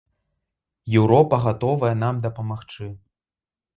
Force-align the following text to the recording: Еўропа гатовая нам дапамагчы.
Еўропа 1.01 1.39
гатовая 1.45 1.93
нам 2.03 2.15
дапамагчы. 2.27 2.93